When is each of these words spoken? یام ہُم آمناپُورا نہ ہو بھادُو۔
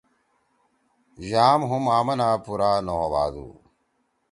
یام 1.31 1.59
ہُم 1.69 1.83
آمناپُورا 1.97 2.71
نہ 2.85 2.93
ہو 2.97 3.07
بھادُو۔ 3.11 3.47